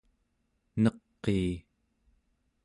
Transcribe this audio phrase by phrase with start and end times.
[0.83, 1.49] neqii